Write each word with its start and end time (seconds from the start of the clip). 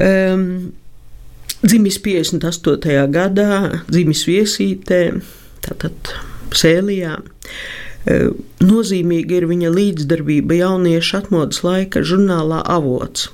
um, 0.00 0.44
dzimis 1.62 2.00
58. 2.04 3.06
gadā, 3.12 3.50
dzimis 3.90 4.24
viesītē, 4.28 5.02
tātad 5.66 6.14
Sēlijā. 6.56 7.18
Um, 7.20 8.40
nozīmīga 8.64 9.40
ir 9.40 9.48
viņa 9.50 9.74
līdzdarbība 9.74 10.62
jauniešu 10.62 11.18
atmodas 11.20 11.60
laika 11.66 12.04
žurnālā 12.06 12.62
Avots. 12.64 13.28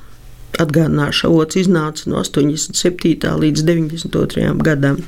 Atgādināšu, 0.57 1.29
avots 1.29 1.59
iznāca 1.61 2.09
no 2.09 2.23
87. 2.23 3.29
līdz 3.43 3.65
92. 3.67 4.55
gadam. 4.65 5.03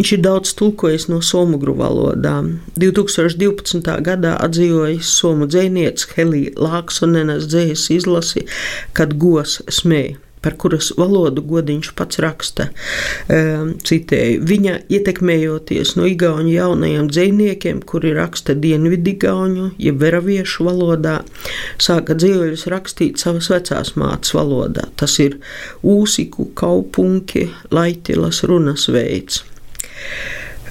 Viņš 0.00 0.14
ir 0.16 0.20
daudz 0.24 0.54
tulkojis 0.56 1.10
no 1.12 1.18
somugru 1.20 1.74
valodām. 1.76 2.46
2012. 2.80 3.84
gadā 4.00 4.30
atzīvojas 4.40 5.10
somu 5.12 5.44
dzinieca 5.44 6.14
Helija 6.14 6.54
Lāksonenes 6.56 7.44
dzējas 7.52 7.82
izlasi, 7.92 8.46
kad 8.96 9.12
gos 9.20 9.58
smēja 9.68 10.16
par 10.40 10.56
kuras 10.56 10.88
valodu 10.96 11.44
godiņš 11.44 11.90
pats 11.98 12.22
raksta. 12.24 12.70
Um, 13.28 13.74
citēju, 13.84 14.40
viņa 14.48 14.78
ietekmējoties 14.88 15.92
no 16.00 16.08
igauņu 16.08 16.54
jaunajiem 16.54 17.12
dziniekiem, 17.12 17.84
kuri 17.84 18.14
raksta 18.16 18.56
dienvidigauņu, 18.56 19.74
jeb 19.84 20.00
veraviešu 20.00 20.64
valodā, 20.70 21.18
sāka 21.76 22.16
dzīvoļus 22.16 22.64
rakstīt 22.72 23.20
savas 23.20 23.52
vecās 23.52 23.92
mātes 24.00 24.32
valodā. 24.32 24.88
Tas 24.96 25.20
ir 25.20 25.36
ūsiku, 25.84 26.54
kaupunki, 26.56 27.50
laitilas 27.68 28.46
runas 28.48 28.88
veids. 28.88 29.44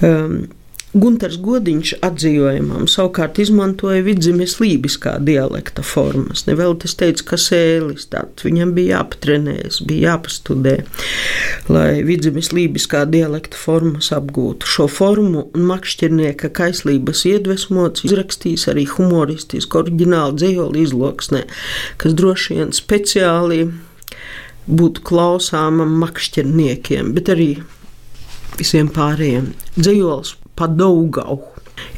Um, 0.00 0.48
Gunārs 0.90 1.36
Godiņš 1.38 1.92
atzīmējumam 2.02 2.88
savukārt 2.90 3.36
izmantoja 3.38 4.02
vidzemes 4.02 4.56
lībiskā 4.58 5.12
dialekta 5.22 5.84
formas. 5.86 6.42
Nevēl 6.48 6.74
tas 6.82 6.96
teica, 6.98 7.28
ka 7.28 7.38
sēlis 7.38 8.08
tāds 8.10 8.42
viņam 8.42 8.72
bija 8.74 8.96
jāpatrenējas, 8.96 9.78
bija 9.86 10.16
jāpastudē, 10.16 10.74
lai 11.70 12.02
vidzemes 12.02 12.50
lībiskā 12.56 13.04
dialekta 13.06 13.60
formas 13.60 14.10
apgūtu. 14.18 14.66
Šo 14.66 14.90
formu 14.90 15.46
un 15.54 15.70
makšķernieka 15.70 16.50
kaislības 16.58 17.22
iedvesmots 17.36 18.08
izrakstījis 18.10 18.66
arī 18.74 18.88
humoristisku 18.90 19.84
oriģinālu 19.84 20.40
dzējoli 20.42 20.86
izloksnē, 20.88 21.46
kas 22.02 22.18
droši 22.18 22.58
vien 22.58 22.74
speciāli 22.74 23.68
būtu 24.66 25.06
klausāmam 25.06 26.00
makšķerniekiem, 26.02 27.14
bet 27.14 27.30
arī 27.30 27.52
visiem 28.58 28.90
pārējiem. 28.92 29.52
Dzīvojums 29.78 30.36
pa 30.58 30.68
Daugau. 30.68 31.40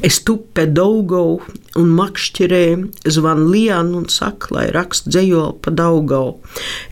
Es 0.03 0.21
tupe 0.23 0.63
Daugau 0.71 1.41
un 1.79 1.89
makšķerēju, 1.97 3.09
zvan 3.15 3.41
Lianu 3.51 4.01
un 4.01 4.05
saka, 4.11 4.51
lai 4.55 4.65
rakst 4.75 5.09
dzējoli 5.11 5.57
pa 5.63 5.73
Daugau. 5.75 6.37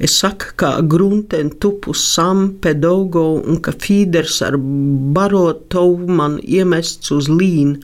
Es 0.03 0.17
saku, 0.19 0.51
kā 0.59 0.71
grunten 0.93 1.53
tupu 1.63 1.95
sam 1.95 2.43
pe 2.63 2.73
Daugau 2.75 3.39
un 3.39 3.61
ka 3.63 3.71
fīders 3.85 4.41
ar 4.47 4.57
barotovu 5.15 6.11
man 6.19 6.39
iemests 6.43 7.13
uz 7.15 7.29
līnu, 7.31 7.79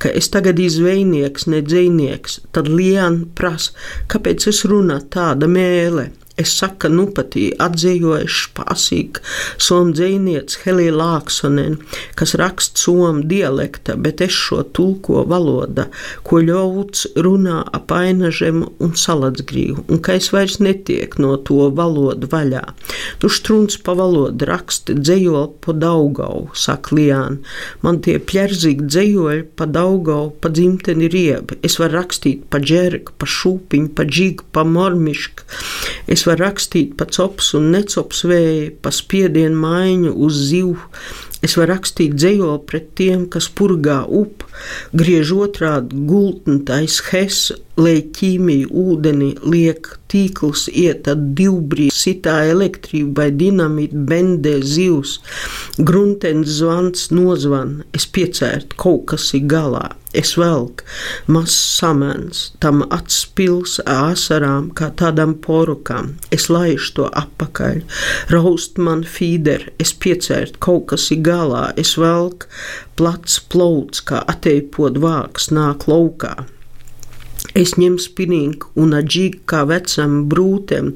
ka 0.00 0.12
es 0.12 0.30
tagad 0.32 0.60
izvejnieks, 0.62 1.48
ne 1.52 1.60
dzējnieks. 1.66 2.40
Tad 2.56 2.70
Liana 2.72 3.26
prasa, 3.36 3.76
kāpēc 4.12 4.48
es 4.52 4.64
runā 4.70 5.02
tāda 5.12 5.50
mēle. 5.50 6.10
Es 6.36 6.52
saku, 6.52 6.90
nu 6.92 7.06
patī 7.16 7.46
atzījoši 7.64 8.50
pasīk 8.58 9.22
somu 9.62 9.94
dzīvniec 9.96 10.52
Helija 10.66 10.92
Lāksonen, 10.92 11.78
kas 12.18 12.34
raksta 12.36 12.76
somu 12.82 13.22
dialekta, 13.24 13.94
bet 13.96 14.20
es 14.20 14.36
šo 14.36 14.58
tulko 14.76 15.22
valoda, 15.30 15.86
ko 16.28 16.42
ļauts 16.44 17.06
runā 17.24 17.62
ap 17.78 17.94
ainažem 17.96 18.66
un 18.84 18.92
salatsgrīvu, 19.00 19.86
un 19.88 20.02
ka 20.04 20.18
es 20.20 20.28
vairs 20.34 20.58
netiek 20.60 21.16
no 21.22 21.38
to 21.40 21.70
valodu 21.72 22.28
vaļā. 22.28 22.66
Tu 23.22 23.32
štruns 23.32 23.80
pa 23.80 23.96
valodu 23.96 24.50
raksti 24.50 24.98
dzējoli 25.00 25.56
pa 25.64 25.72
daugau, 25.72 26.50
saka 26.52 26.92
Lijāna. 26.96 27.40
Man 27.80 28.02
tie 28.04 28.18
pļerzīgi 28.20 28.90
dzējoļi 28.90 29.48
pa 29.56 29.64
daugau, 29.72 30.28
pa 30.36 30.52
dzimteni 30.52 31.08
riebi. 31.12 31.56
Es 31.64 31.80
varu 31.80 32.02
rakstīt 32.02 32.44
pa 32.52 32.60
džerku, 32.60 33.16
pa 33.16 33.28
šūpiņu, 33.30 33.90
pa 33.96 34.04
džigu, 34.04 34.50
pa 34.52 34.68
mormišku. 34.68 35.48
Es 36.12 36.25
var 36.28 36.40
rakstīt 36.42 36.94
pa 36.98 37.06
cops 37.10 37.52
un 37.58 37.70
necops 37.74 38.24
vēju, 38.28 38.72
pa 38.82 38.92
spiedienu 38.94 39.58
maiņu 39.62 40.12
uz 40.26 40.40
zivu. 40.50 40.76
Es 41.44 41.56
varu 41.58 41.74
rakstīt 41.74 42.16
dzējoli 42.16 42.62
pret 42.68 42.90
tiem, 42.98 43.26
kas 43.30 43.48
purgā 43.52 44.02
up, 44.08 44.44
griež 44.96 45.32
otrādi 45.36 46.06
gultni 46.08 46.62
tais 46.66 46.98
hes, 47.10 47.50
lai 47.76 47.98
ķīmiju 48.16 48.70
ūdeni 48.72 49.34
liek 49.44 49.90
tīkls 50.12 50.66
iet, 50.72 51.08
divbrīd 51.38 51.92
sitā 51.92 52.38
elektrība 52.48 53.22
vai 53.22 53.28
dinamīta 53.36 54.00
bendē 54.08 54.56
zivs, 54.64 55.18
gruntens 55.76 56.56
zvans 56.60 57.10
nozvan, 57.12 57.82
es 57.96 58.08
piecērtu, 58.08 58.78
kaut 58.80 59.06
kas 59.12 59.28
ir 59.36 59.46
galā. 59.50 59.86
Es 60.16 60.32
velku 60.40 60.86
mazs 61.28 61.56
samens, 61.76 62.38
tam 62.64 62.86
atspils 62.88 63.76
āsarām, 63.84 64.70
kā 64.72 64.88
tādam 64.96 65.34
porukam. 65.44 66.14
Es 66.32 66.48
laišu 66.48 66.94
to 66.96 67.10
apakaļ, 67.20 67.82
raust 68.32 68.80
man 68.80 69.04
fīder, 69.04 69.68
es 69.82 69.92
piecērtu, 69.92 70.56
kaut 70.64 70.88
kas 70.94 71.10
ir 71.12 71.20
galā. 71.28 71.68
Es 71.76 71.98
velku 72.00 72.48
plats 72.96 73.42
plauts, 73.52 74.00
kā 74.08 74.24
ateipot 74.24 74.96
vāks 75.04 75.52
nāk 75.52 75.84
laukā. 75.90 76.38
Es 77.56 77.72
ņemu 77.80 78.02
spinīgu 78.02 78.74
un 78.82 78.92
atžīgu 78.98 79.38
kā 79.48 79.62
vecam 79.70 80.18
brūtem, 80.28 80.90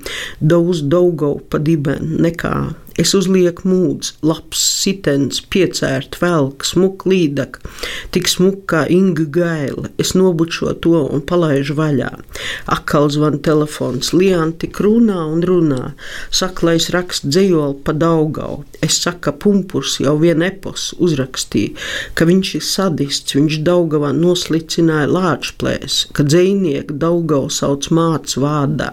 daudz 0.52 0.82
daugau 0.92 1.38
pa 1.48 1.56
dibenu 1.56 2.20
nekā. 2.26 2.54
Es 3.00 3.14
uzlieku 3.16 3.64
mūdzi, 3.64 4.18
labs 4.28 4.60
sitens, 4.82 5.38
piecērt 5.52 6.18
velk, 6.20 6.66
smuk 6.68 7.06
līdak, 7.08 7.56
tik 8.12 8.28
smuk 8.28 8.66
kā 8.68 8.82
Inga 8.92 9.24
gaila. 9.32 9.88
Es 10.02 10.12
nobučo 10.18 10.74
to 10.84 11.06
un 11.06 11.22
palaižu 11.24 11.78
vaļā. 11.78 12.10
Akal 12.74 13.08
zvan 13.14 13.38
telefons, 13.46 14.10
Lian 14.12 14.52
tik 14.60 14.82
runā 14.84 15.22
un 15.32 15.40
runā. 15.48 15.94
Saka, 16.28 16.66
lai 16.68 16.74
es 16.80 16.90
rakstu 16.92 17.30
dzējoli 17.32 17.78
pa 17.86 17.94
daugau. 17.96 18.58
Es 18.84 18.98
saku, 19.00 19.22
ka 19.24 19.34
pumpurs 19.44 19.96
jau 20.02 20.16
vien 20.20 20.44
epos 20.44 20.90
uzrakstīja, 21.00 21.76
ka 22.16 22.28
viņš 22.28 22.52
ir 22.58 22.66
sadists, 22.66 23.36
viņš 23.36 23.60
daugavā 23.64 24.12
noslicināja 24.16 25.08
lāčplēs, 25.08 26.02
ka 26.16 26.26
dzējnieku 26.28 26.98
daugau 27.00 27.48
sauc 27.52 27.88
māc 27.96 28.36
vārdā. 28.40 28.92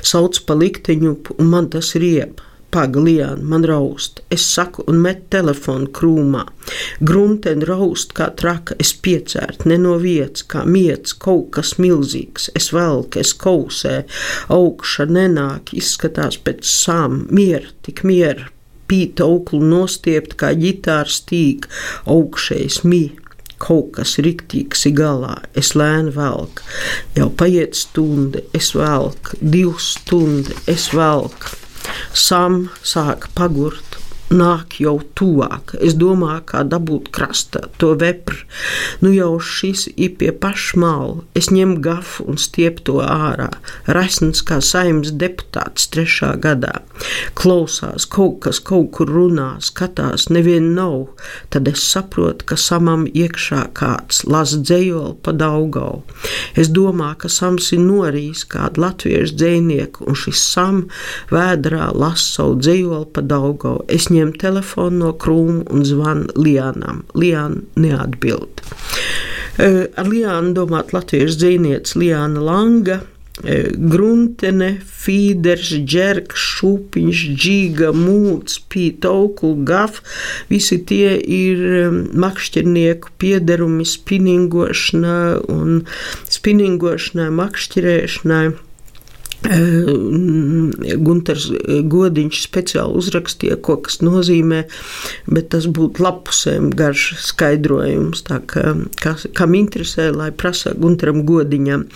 Sauc 0.00 0.40
pa 0.48 0.56
likteņu 0.56 1.18
un 1.36 1.52
man 1.52 1.68
tas 1.72 1.92
rieb. 2.00 2.40
Pagalian, 2.72 3.42
man 3.44 3.66
raust, 3.68 4.22
es 4.32 4.44
saku 4.54 4.86
un 4.88 5.02
met 5.04 5.26
telefonu 5.34 5.90
krūmā. 5.92 6.46
Grunten 7.04 7.60
raust 7.68 8.14
kā 8.16 8.30
traka, 8.40 8.78
es 8.80 8.94
piecērt, 9.04 9.66
ne 9.68 9.76
no 9.82 9.98
vietas, 10.00 10.46
kā 10.48 10.64
miets, 10.64 11.12
kaut 11.12 11.50
kas 11.58 11.74
milzīgs. 11.76 12.48
Es 12.56 12.70
velku, 12.72 13.20
es 13.20 13.34
kausē, 13.36 14.06
augša 14.56 15.04
nenāk, 15.12 15.74
izskatās 15.76 16.40
pēc 16.40 16.64
sām, 16.64 17.26
miera, 17.28 17.68
tik 17.84 18.06
miera, 18.08 18.48
pīta 18.88 19.28
auklu 19.28 19.60
nostiept 19.60 20.38
kā 20.40 20.54
ģitāra 20.56 21.12
stīk, 21.12 21.68
augšējs 22.08 22.82
mī 22.88 23.04
kaut 23.62 23.92
kas 23.98 24.16
riktīgs 24.24 24.88
ir 24.88 24.96
galā. 24.98 25.36
Es 25.54 25.74
lēnu 25.78 26.16
velku, 26.16 26.64
jau 27.18 27.28
paiet 27.36 27.76
stunda, 27.78 28.40
es 28.56 28.72
velku, 28.74 29.36
divas 29.40 29.92
stundas, 29.98 30.64
es 30.72 30.88
velku. 30.96 31.58
Sam 32.12 32.68
sāka 32.84 33.30
pagurt, 33.34 33.91
nāk 34.32 34.78
jau 34.82 34.96
tuvāk. 35.18 35.74
Es 35.80 35.94
domāju, 35.98 36.42
kā 36.48 36.62
dabūt 36.66 37.10
krastā 37.14 37.66
to 37.80 37.92
vepru. 37.98 38.38
Nu 39.04 39.12
jau 39.14 39.36
šis 39.38 39.88
ir 39.96 40.16
pie 40.20 40.32
pašmāla. 40.32 41.22
Es 41.38 41.50
ņemu 41.52 41.78
gafu 41.84 42.26
un 42.32 42.40
stiepu 42.40 42.84
to 42.88 42.98
ārā. 43.04 43.50
Rasns 43.86 44.42
kā 44.46 44.60
saimnes 44.64 45.12
deputāts 45.18 45.88
trešā 45.92 46.34
gadā. 46.42 46.80
Klausās, 47.38 48.06
kaut 48.06 48.40
kas 48.44 48.60
kaut 48.62 48.90
kur 48.96 49.10
runā, 49.10 49.56
skatās, 49.64 50.28
nevien 50.32 50.72
nav. 50.76 51.12
Tad 51.52 51.68
es 51.70 51.84
saprotu, 51.84 52.46
ka 52.48 52.58
samam 52.60 53.04
iekšā 53.08 53.64
kāds 53.76 54.22
lasa 54.28 54.60
dzējoli 54.62 55.16
pa 55.24 55.34
daugau. 55.36 56.02
Es 56.58 56.70
domāju, 56.72 57.22
ka 57.24 57.32
sams 57.32 57.72
ir 57.74 57.82
norījis 57.84 58.44
kādu 58.52 58.84
latviešu 58.84 59.36
dzējnieku, 59.40 60.06
un 60.08 60.18
šis 60.18 60.42
sam 60.52 60.82
vēdrā 61.32 61.90
lasa 61.96 62.28
savu 62.38 62.58
dzējoli 62.62 63.10
pa 63.14 63.24
daugau. 63.26 63.80
Es 63.92 64.08
ņemu 64.12 64.21
telefonu 64.38 65.00
no 65.02 65.10
krūma 65.18 65.64
un 65.74 65.82
zvanu 65.82 66.30
Lianam. 66.38 67.02
Liana 67.18 67.58
neatbild. 67.74 68.62
Ar 69.58 70.06
Liānu 70.06 70.54
domāt 70.54 70.94
latviešu 70.94 71.40
dzīvniece 71.42 71.98
Liāna 71.98 72.46
Langa. 72.46 73.02
Gruntene, 73.42 74.68
Fīders, 74.84 75.72
Džerks, 75.88 76.36
Šupiņš, 76.36 77.22
Džiga, 77.34 77.88
Mūts, 77.96 78.60
Pīta, 78.70 79.10
Aukul, 79.10 79.56
Gaf. 79.66 79.98
Visi 80.52 80.78
tie 80.86 81.16
ir 81.16 81.64
makšķernieku 82.12 83.16
piederumi 83.18 83.88
spinningošanai 83.88 85.40
un 85.50 85.80
spinningošanai, 86.28 87.32
makšķerēšanai. 87.40 88.44
Gunārs 91.02 91.48
Godiņš 91.90 92.42
speciāli 92.44 92.94
uzrakstīja, 93.00 93.56
ko 93.64 93.76
tas 93.82 93.98
nozīmē, 94.04 94.62
bet 95.26 95.48
tas 95.54 95.66
būtu 95.66 96.02
lapusēm 96.04 96.70
garš 96.78 97.08
skaidrojums. 97.26 98.22
Tā 98.28 98.38
kā, 98.46 98.74
kas, 99.02 99.26
kam 99.36 99.56
interesē, 99.58 100.10
lai 100.14 100.30
prasa 100.30 100.74
Gunāram 100.78 101.24
Godiņam. 101.26 101.86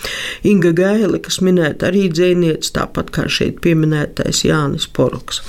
Inga 0.47 0.73
Gaile, 0.75 1.21
kas 1.23 1.39
minēta 1.45 1.87
arī 1.91 2.07
dzēniece, 2.11 2.73
tāpat 2.75 3.13
kā 3.15 3.27
šeit 3.31 3.61
pieminētais 3.63 4.43
Jānis 4.47 4.89
Poruks. 4.91 5.41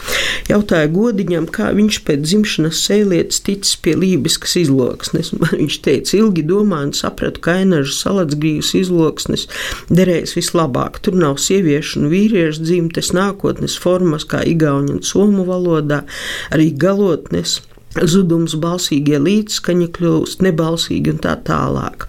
Jautāja 0.48 0.88
Godiņam, 0.94 1.50
kā 1.50 1.72
viņš 1.76 2.00
pēc 2.06 2.22
dzimšanas 2.24 2.84
sēlietas 2.86 3.42
ticis 3.46 3.74
pie 3.82 3.96
lībiskas 3.98 4.56
izloksnes. 4.62 5.34
Viņš 5.58 5.76
teica, 5.82 6.14
ilgi 6.18 6.44
domāju 6.46 6.90
un 6.90 6.94
sapratu, 6.96 7.40
ka 7.42 7.58
Ainažu 7.58 7.92
salacgrīvas 7.96 8.70
izloksnes 8.78 9.46
derēs 9.90 10.36
vislabāk. 10.38 11.00
Tur 11.02 11.18
nav 11.18 11.40
sieviešu 11.42 11.87
sieviešu 11.88 12.02
un 12.02 12.10
vīriešu 12.12 12.64
dzimtes 12.64 13.12
nākotnes 13.12 13.78
formas, 13.78 14.24
kā 14.24 14.42
igauņu 14.44 14.98
un 14.98 15.02
somu 15.02 15.44
valodā, 15.46 16.04
arī 16.52 16.72
galotnes. 16.76 17.62
Zudums, 18.06 18.54
balsīgie 18.60 19.18
līdzskaņi 19.22 19.88
kļūst 19.96 20.44
nebalsīgi 20.44 21.14
un 21.14 21.20
tā 21.24 21.34
tālāk. 21.46 22.06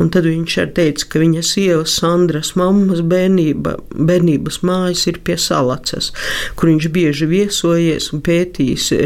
Un 0.00 0.10
tad 0.12 0.28
viņš 0.28 0.56
arī 0.62 0.74
teica, 0.78 1.08
ka 1.12 1.22
viņa 1.22 1.44
sieva 1.46 1.84
Sandras 1.88 2.54
mammas 2.58 3.02
bērnība, 3.06 3.76
bērnības 3.94 4.60
mājas 4.66 5.06
ir 5.10 5.20
pie 5.26 5.38
salacas, 5.40 6.10
kur 6.58 6.72
viņš 6.72 6.90
bieži 6.94 7.30
viesojies 7.30 8.10
un 8.14 8.24
pētījis 8.26 8.90
e, 8.96 9.00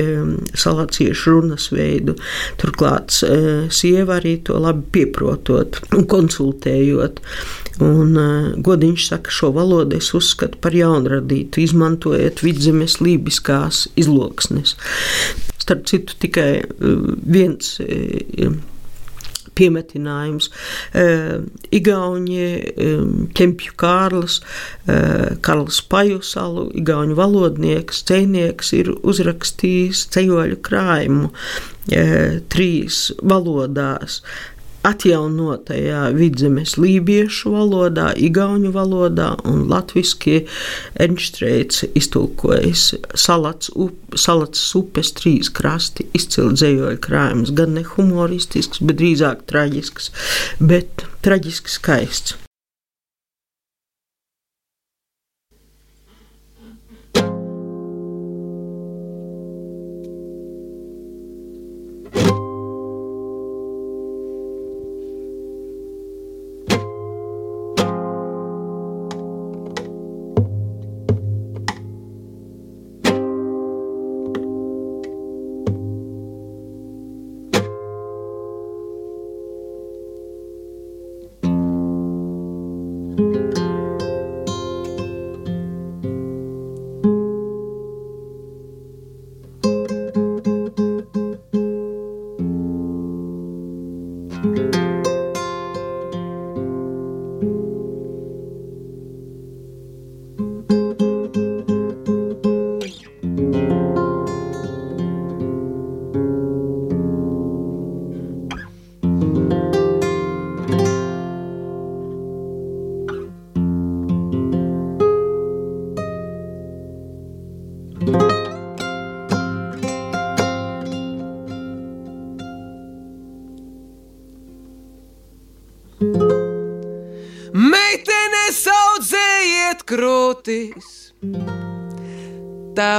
salaciešu 0.58 1.36
runas 1.36 1.70
veidu. 1.74 2.16
Turklāt 2.60 3.14
e, 3.22 3.38
sieva 3.74 4.18
arī 4.18 4.38
to 4.46 4.58
labi 4.58 4.86
pieprotot 4.98 5.80
un 5.94 6.06
konsultējot. 6.08 7.22
Un, 7.78 8.16
uh, 8.18 8.46
Godiņš 8.58 9.04
saka, 9.12 9.30
šo 9.30 9.52
valodu 9.54 9.98
es 10.00 10.10
uzskatu 10.16 10.58
par 10.62 10.74
jaunradītu, 10.74 11.62
izmantojot 11.62 12.42
vidzemes 12.42 12.98
lībiskās 13.04 13.86
izloksnes. 13.98 14.74
Starp 15.68 15.84
citu, 15.84 16.16
tikai 16.24 16.64
uh, 16.64 17.14
viens. 17.28 17.76
Uh, 17.84 18.56
piemetinājums. 19.58 20.46
Uh, 20.94 21.40
Igauni, 21.74 22.44
Kempju 23.34 23.72
Kārlis, 23.80 24.36
Karls 25.42 25.80
Pajusalu, 25.90 26.68
Igauni 26.78 27.16
valodnieks, 27.18 28.04
cēnieks 28.06 28.70
ir 28.78 28.92
uzrakstījis 29.02 30.04
ceļoļu 30.14 30.60
krājumu 30.62 31.32
trīs 32.54 33.00
valodās 33.18 34.20
atjaunotajā 34.86 36.08
vidzemes 36.16 36.76
lībiešu 36.78 37.52
valodā, 37.54 38.08
igauņu 38.14 38.72
valodā 38.74 39.30
un 39.48 39.66
latviski 39.70 40.42
Enštreits 41.00 41.84
iztulkojas 41.98 42.92
salats, 43.14 43.72
up, 43.74 44.18
salats 44.18 44.64
upes 44.78 45.12
trīs 45.18 45.52
krasti, 45.54 46.08
izcili 46.16 46.54
dzējoļu 46.58 47.00
krājums, 47.04 47.54
gan 47.58 47.74
ne 47.78 47.86
humoristisks, 47.94 48.82
bet 48.82 49.00
drīzāk 49.02 49.46
traģisks, 49.50 50.12
bet 50.60 51.06
traģiski 51.26 51.78
skaists. 51.78 52.38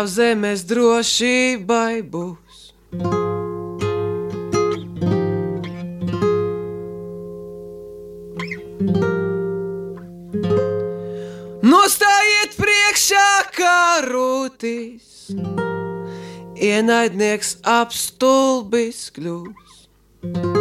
Zemes 0.09 0.63
drošībai 0.69 2.01
būs. 2.13 2.59
Nostājiet 11.69 12.55
priekšā 12.59 13.27
kā 13.55 13.81
rūtīs, 14.09 15.29
ienaidnieks 16.57 17.57
apstulbis 17.79 19.05
kļūs. 19.15 20.58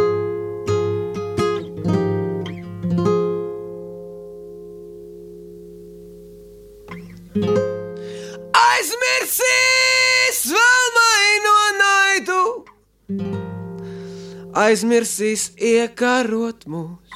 Aizmirsīs 14.69 15.49
iekarot 15.57 16.65
mūs. 16.69 17.15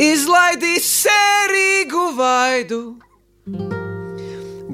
Izlaidīs 0.00 0.86
sērīgu 1.02 2.04
vaidu, 2.16 2.80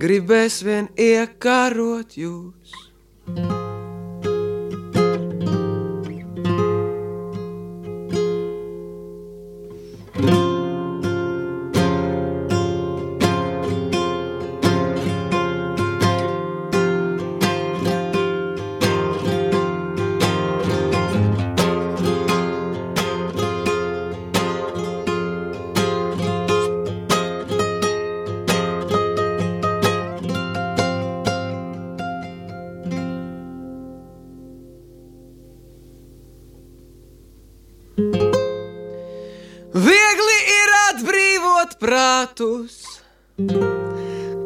gribēs 0.05 0.61
vien 0.67 0.87
iekarot 0.95 2.15
jūs. 2.21 2.56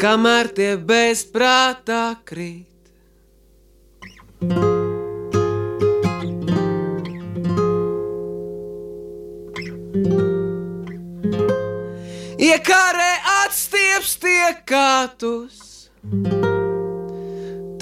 Kamēr 0.01 0.49
tie 0.57 0.71
bezprātā 0.81 2.05
krīt. 2.25 2.67
Iekārē 12.41 13.11
atstieps 13.45 14.17
tie 14.25 14.49
kātus, 14.65 15.61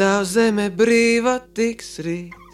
tā 0.00 0.12
zeme 0.26 0.66
brīva 0.75 1.38
tiks 1.54 1.96
rīt. 2.02 2.47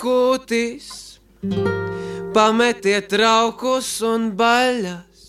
kūtīs, 0.00 0.86
pametiet 2.34 3.08
traukus 3.12 3.88
un 4.06 4.30
baļas. 4.38 5.24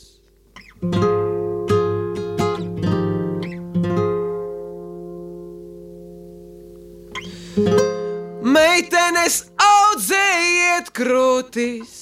Meitenes 8.58 9.40
audzējiet 9.68 10.94
krūtīs, 10.98 11.98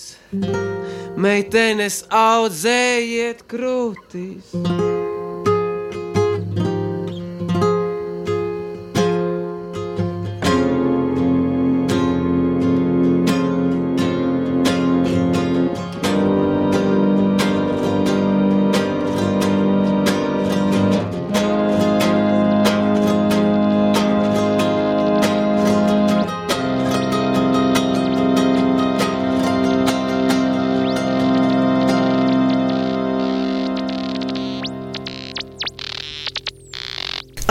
meitenes 1.18 2.04
audzējiet 2.12 3.46
krūtīs. 3.52 4.95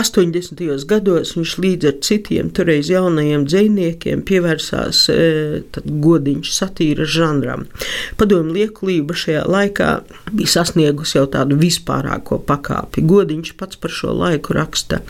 80. 0.05 0.85
gados 0.89 1.33
viņš 1.39 1.53
līdz 1.65 1.89
ar 1.89 1.97
citiem 2.05 2.51
toreiz 2.55 2.91
jaunajiem 2.93 3.47
dzīsniekiem 3.49 4.23
pievērsās 4.29 5.05
e, 5.13 5.17
godiņš 6.05 6.51
satīra 6.53 7.07
žanram. 7.09 7.65
Padomju 8.21 8.55
liekulība 8.59 9.17
šajā 9.17 9.45
laikā 9.49 9.91
bija 10.31 10.53
sasniegusi 10.59 11.17
jau 11.19 11.25
tādu 11.33 11.57
vispārāko 11.61 12.39
pakāpi. 12.45 13.05
Godiņš 13.09 13.55
pats 13.61 13.81
par 13.81 13.95
šo 13.95 14.13
laiku 14.19 14.57
raksta. 14.57 15.01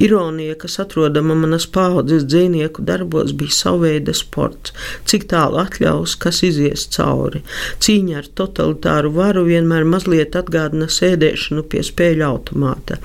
Ironija, 0.00 0.56
kas 0.58 0.80
atrodama 0.82 1.36
manas 1.38 1.68
paudzes 1.70 2.26
dzīsnieku 2.26 2.82
darbos, 2.86 3.34
bija 3.36 3.54
savveida 3.54 4.14
sports. 4.16 4.74
Cik 5.10 5.28
tālu 5.30 5.60
atļaus, 5.62 6.16
kas 6.20 6.42
izies 6.46 6.88
cauri. 6.96 7.44
Cīņa 7.82 8.18
ar 8.20 8.30
totalitāru 8.40 9.14
varu 9.14 9.46
vienmēr 9.46 9.86
mazliet 9.86 10.36
atgādina 10.38 10.90
sēdēšanu 10.90 11.66
pie 11.70 11.84
spēļu 11.86 12.26
automāta. 12.26 12.98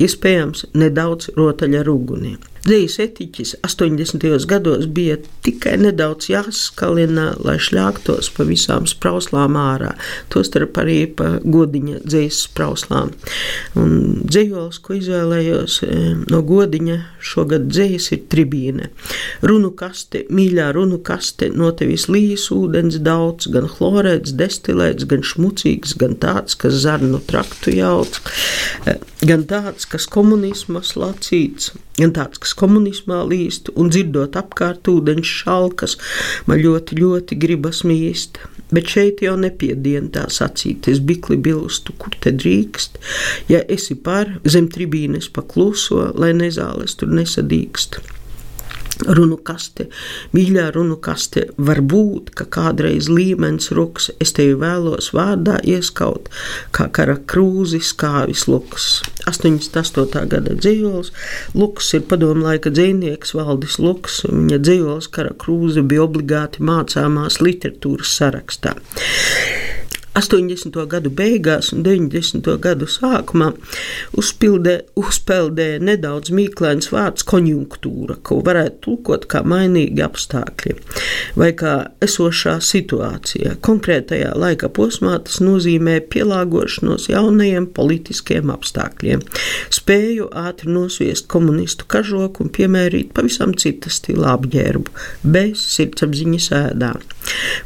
Iespējams, 0.00 0.66
ne 0.76 0.89
nedaudz 0.90 1.32
rotaļa 1.38 1.84
ar 1.84 1.94
uguni. 1.94 2.36
Dzīves 2.60 2.98
etiķis 3.00 3.54
80. 3.64 4.24
gados 4.44 4.84
bija 4.92 5.14
tikai 5.44 5.78
nedaudz 5.80 6.26
jāskalina, 6.28 7.30
lai 7.40 7.54
šļāktos 7.56 8.28
pa 8.36 8.44
visām 8.44 8.84
sprauslām 8.90 9.56
ārā, 9.56 9.94
tostarp 10.32 10.76
arī 10.82 10.98
pa 11.16 11.38
godiņa 11.40 12.02
dzīves 12.04 12.42
sprauslām. 12.50 13.14
Un 13.80 13.94
dzīvols, 14.26 14.80
ko 14.84 14.98
izvēlējos 14.98 15.78
no 16.28 16.42
godiņa 16.50 16.98
šogad 17.30 17.70
dzīves, 17.72 18.10
ir 18.18 18.26
tribīne. 18.32 18.90
Runu 19.40 19.72
kaste, 19.72 20.26
mīļā 20.28 20.68
runu 20.76 21.00
kaste, 21.00 21.48
no 21.56 21.72
tevis 21.72 22.10
līs 22.12 22.50
ūdens 22.52 23.00
daudz, 23.00 23.48
gan 23.54 23.70
chlorēts, 23.72 24.36
destilēts, 24.36 25.08
gan 25.08 25.24
šmucīgs, 25.24 25.96
gan 25.96 26.18
tāds, 26.20 26.60
kas 26.60 26.76
zarnu 26.84 27.24
traktu 27.24 27.72
jauc, 27.78 28.20
gan 29.26 29.44
tāds, 29.48 29.86
kas 29.90 30.06
komunismas 30.10 30.94
lacīts, 30.98 31.72
gan 31.98 32.14
tāds, 32.16 32.40
kas 32.40 32.54
komunismā 32.56 33.20
līst, 33.28 33.70
un 33.76 33.90
dzirdot 33.92 34.38
apkārt 34.40 34.88
ūdeņš 34.90 35.34
šalkas, 35.42 35.96
man 36.48 36.62
ļoti, 36.64 37.00
ļoti 37.00 37.40
gribas 37.40 37.84
mīst. 37.86 38.40
Bet 38.70 38.86
šeit 38.92 39.18
jau 39.24 39.34
nepiedien 39.40 40.12
tā 40.14 40.28
sacīt, 40.30 40.86
es 40.92 41.00
bikli 41.02 41.40
bilstu, 41.42 41.96
kur 41.98 42.14
te 42.22 42.30
drīkst, 42.30 43.00
ja 43.50 43.64
esi 43.66 43.98
par 43.98 44.36
zem 44.46 44.70
tribīnes 44.70 45.26
pakluso, 45.34 46.12
lai 46.14 46.30
nezāles 46.38 46.94
tur 47.00 47.10
nesadīkst 47.10 47.98
runu 49.08 49.38
kaste, 49.44 49.88
mīļā 50.36 50.70
runu 50.74 50.96
kaste, 51.02 51.46
var 51.56 51.80
būt, 51.80 52.32
ka 52.38 52.46
kādreiz 52.58 53.08
līmenis 53.10 53.70
ruks, 53.76 54.10
es 54.20 54.34
tevi 54.36 54.56
vēlos 54.60 55.12
vārdā 55.16 55.58
ieskaut, 55.64 56.28
kā 56.76 56.88
kara 56.92 57.16
krūzis, 57.30 57.92
kāvis 57.96 58.46
luks. 58.50 58.90
88. 59.30 60.26
gada 60.30 60.56
dzīvols, 60.58 61.12
Luks 61.54 61.92
ir 61.96 62.04
padomu 62.10 62.46
laika 62.46 62.70
dzīvnieks 62.72 63.34
Valdis 63.36 63.78
Luks, 63.82 64.22
viņa 64.28 64.60
dzīvols 64.62 65.10
kara 65.14 65.34
krūze 65.40 65.84
bija 65.86 66.06
obligāti 66.06 66.64
mācāmās 66.66 67.40
literatūras 67.44 68.16
sarakstā. 68.20 68.76
80. 70.14 70.74
gadu 70.90 71.10
beigās 71.14 71.68
un 71.70 71.84
90. 71.86 72.48
gadu 72.58 72.88
sākumā 72.90 73.52
uzpildē, 74.18 74.72
uzpeldēja 74.98 75.78
nedaudz 75.86 76.32
mīklains 76.34 76.90
vārds 76.90 77.22
konjunktūra, 77.30 78.16
ko 78.26 78.40
varētu 78.46 78.80
tulkot 78.86 79.28
kā 79.30 79.44
mainīgi 79.46 80.02
apstākļi 80.02 80.74
vai 81.38 81.52
kā 81.54 81.74
esošā 82.02 82.56
situācija. 82.64 83.54
Konkrētajā 83.62 84.32
laika 84.34 84.72
posmā 84.74 85.14
tas 85.28 85.38
nozīmē 85.44 86.00
pielāgošanos 86.10 87.06
jaunajiem 87.12 87.70
politiskiem 87.76 88.50
apstākļiem, 88.50 89.22
spēju 89.70 90.26
ātri 90.42 90.74
nosviest 90.74 91.30
komunistu 91.30 91.86
kažoku 91.86 92.48
un 92.48 92.52
piemērīt 92.58 93.14
pavisam 93.14 93.54
cita 93.54 93.94
stila 93.94 94.34
apģērbu, 94.34 94.90
bez 95.22 95.62
sirdsapziņas 95.76 96.50
ēdā. 96.64 96.92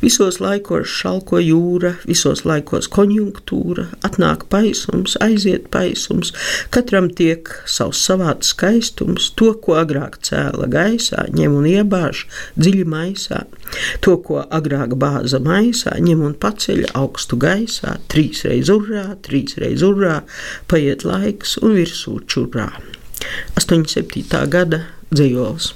Visos 0.05 0.43
laikos 0.43 0.91
šalko 0.93 1.41
jūra, 1.41 1.95
visos 2.05 2.34
laikos 2.43 2.89
konjunktūra, 2.91 3.87
atnāk 4.07 4.49
paisums, 4.51 5.15
aiziet 5.23 5.69
paisums, 5.75 6.33
katram 6.75 7.07
tiek 7.15 7.53
savs 7.71 8.01
savāds 8.03 8.51
skaistums, 8.51 9.31
to, 9.39 9.53
ko 9.55 9.79
agrāk 9.79 10.19
cēla 10.27 10.67
gaisā, 10.73 11.29
ņem 11.37 11.55
un 11.61 11.69
iebāž 11.71 12.25
dziļi 12.59 12.89
maisā, 12.91 13.45
to, 14.05 14.17
ko 14.27 14.43
agrāk 14.51 14.97
bāza 14.99 15.39
maisā, 15.45 15.95
ņem 16.03 16.25
un 16.31 16.35
paceļ 16.41 16.89
augstu 16.99 17.39
gaisā, 17.41 17.99
trīsreiz 18.11 18.73
urrā, 18.75 19.07
trīsreiz 19.27 19.87
urrā, 19.87 20.21
paiet 20.71 21.07
laiks 21.07 21.59
un 21.63 21.79
virsū 21.79 22.19
čurrā. 22.27 22.73
87. 23.61 24.45
gada 24.51 24.85
dzīvos. 25.15 25.73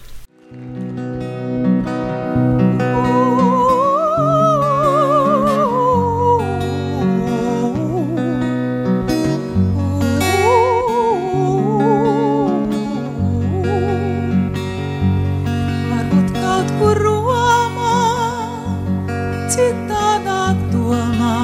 citādā 19.58 20.54
domā 20.70 21.38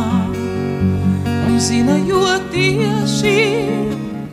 un 1.48 1.56
zina, 1.58 1.96
jo 2.06 2.22
tieši 2.52 3.38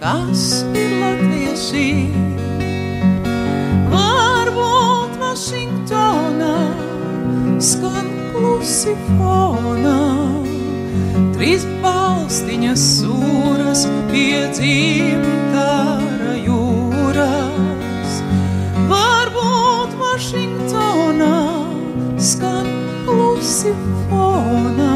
kas 0.01 0.43
ir 0.77 0.93
latvieši. 1.01 1.87
Varbūt 3.89 5.17
Vašingtonā 5.23 6.53
skan 7.71 8.09
klusi 8.35 8.93
fonā, 9.17 9.99
trīs 11.33 11.65
balstiņas 11.81 12.89
sūras 12.99 13.87
piedzīvo. 14.13 15.40
simfonā, 23.61 24.93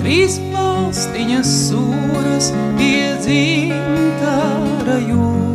trīs 0.00 0.38
palstiņas 0.52 1.54
sūras 1.66 2.52
piedzimta 2.78 4.36
rajūra. 4.86 5.49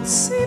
Varbūt 0.00 0.39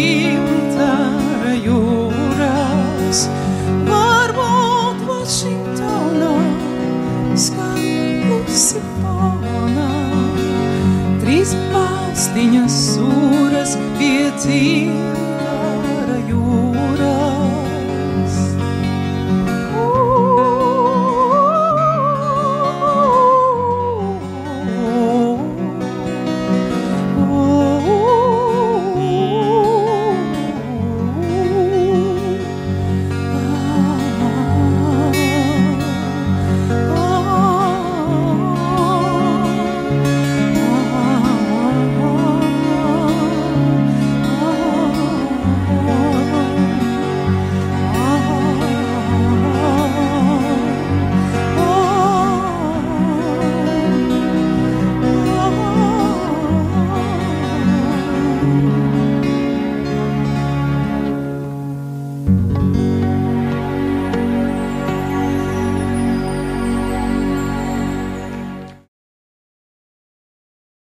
dzimtara 0.00 1.54
jūras. 1.60 3.24
Varbūt 3.88 5.02
Vašingtonā 5.08 6.32
skan 7.44 7.82
klusi 8.24 8.80
fonā, 9.00 9.88
trīs 11.20 11.54
balstiņas 11.74 12.80
sūras 12.94 13.76
pie 13.98 14.30